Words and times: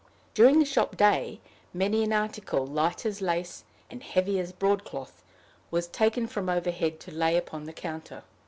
During 0.33 0.57
the 0.57 0.65
shop 0.65 0.97
day, 0.97 1.41
many 1.75 2.03
an 2.03 2.11
article, 2.11 2.65
light 2.65 3.05
as 3.05 3.21
lace, 3.21 3.65
and 3.87 4.01
heavy 4.01 4.39
as 4.39 4.51
broadcloth, 4.51 5.21
was 5.69 5.85
taken 5.85 6.25
from 6.25 6.49
overhead 6.49 6.99
to 7.01 7.11
lay 7.11 7.37
upon 7.37 7.65
the 7.65 7.71
counter. 7.73 8.23